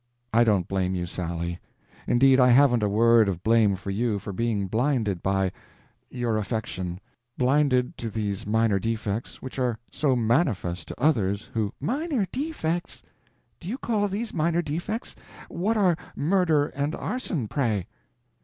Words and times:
"I 0.33 0.43
don't 0.43 0.67
blame 0.67 0.95
you, 0.95 1.05
Sally—indeed 1.05 2.39
I 2.39 2.47
haven't 2.49 2.81
a 2.81 2.89
word 2.89 3.29
of 3.29 3.43
blame 3.43 3.75
for 3.75 3.91
you 3.91 4.17
for 4.17 4.33
being 4.33 4.65
blinded 4.65 5.21
by—your 5.21 6.37
affection—blinded 6.39 7.95
to 7.99 8.09
these 8.09 8.47
minor 8.47 8.79
defects 8.79 9.43
which 9.43 9.59
are 9.59 9.77
so 9.91 10.15
manifest 10.15 10.87
to 10.87 10.99
others 10.99 11.51
who—" 11.53 11.71
"Minor 11.79 12.25
defects? 12.31 13.03
Do 13.59 13.67
you 13.69 13.77
call 13.77 14.07
these 14.07 14.33
minor 14.33 14.63
defects? 14.63 15.15
What 15.49 15.77
are 15.77 15.95
murder 16.15 16.69
and 16.69 16.95
arson, 16.95 17.47
pray?" 17.47 17.85